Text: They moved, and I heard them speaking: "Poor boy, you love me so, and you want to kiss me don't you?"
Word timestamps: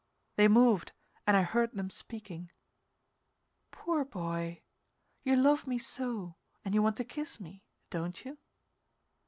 They 0.35 0.47
moved, 0.47 0.93
and 1.27 1.37
I 1.37 1.43
heard 1.43 1.73
them 1.73 1.91
speaking: 1.91 2.49
"Poor 3.69 4.03
boy, 4.03 4.63
you 5.23 5.35
love 5.35 5.67
me 5.67 5.77
so, 5.77 6.37
and 6.65 6.73
you 6.73 6.81
want 6.81 6.97
to 6.97 7.03
kiss 7.03 7.39
me 7.39 7.61
don't 7.91 8.25
you?" 8.25 8.39